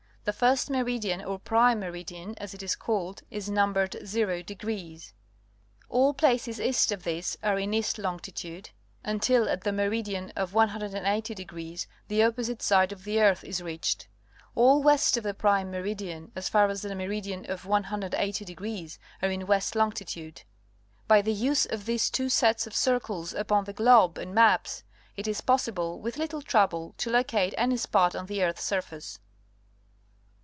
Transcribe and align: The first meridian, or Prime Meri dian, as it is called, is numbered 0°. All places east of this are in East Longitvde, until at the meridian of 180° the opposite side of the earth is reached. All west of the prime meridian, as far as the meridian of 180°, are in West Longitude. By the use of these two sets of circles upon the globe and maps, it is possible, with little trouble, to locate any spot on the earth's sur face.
The 0.23 0.33
first 0.33 0.69
meridian, 0.69 1.25
or 1.25 1.39
Prime 1.39 1.79
Meri 1.79 2.03
dian, 2.03 2.35
as 2.37 2.53
it 2.53 2.61
is 2.61 2.75
called, 2.75 3.23
is 3.31 3.49
numbered 3.49 3.93
0°. 4.03 5.13
All 5.89 6.13
places 6.13 6.61
east 6.61 6.91
of 6.91 7.01
this 7.03 7.37
are 7.41 7.57
in 7.57 7.73
East 7.73 7.97
Longitvde, 7.97 8.69
until 9.03 9.49
at 9.49 9.61
the 9.63 9.71
meridian 9.71 10.31
of 10.35 10.51
180° 10.51 11.87
the 12.07 12.21
opposite 12.21 12.61
side 12.61 12.91
of 12.91 13.03
the 13.03 13.19
earth 13.19 13.43
is 13.43 13.63
reached. 13.63 14.07
All 14.53 14.83
west 14.83 15.17
of 15.17 15.23
the 15.23 15.33
prime 15.33 15.71
meridian, 15.71 16.31
as 16.35 16.47
far 16.49 16.69
as 16.69 16.83
the 16.83 16.93
meridian 16.93 17.49
of 17.49 17.63
180°, 17.63 18.97
are 19.23 19.31
in 19.31 19.47
West 19.47 19.75
Longitude. 19.75 20.43
By 21.07 21.23
the 21.23 21.33
use 21.33 21.65
of 21.65 21.87
these 21.87 22.11
two 22.11 22.29
sets 22.29 22.67
of 22.67 22.75
circles 22.75 23.33
upon 23.33 23.63
the 23.63 23.73
globe 23.73 24.19
and 24.19 24.35
maps, 24.35 24.83
it 25.17 25.27
is 25.27 25.41
possible, 25.41 25.99
with 25.99 26.17
little 26.17 26.43
trouble, 26.43 26.93
to 26.99 27.09
locate 27.09 27.55
any 27.57 27.75
spot 27.77 28.15
on 28.15 28.27
the 28.27 28.43
earth's 28.43 28.63
sur 28.63 28.81
face. 28.83 29.17